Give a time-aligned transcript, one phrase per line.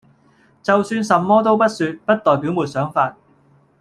[0.63, 3.15] 就算什麼都不說，不代表沒想法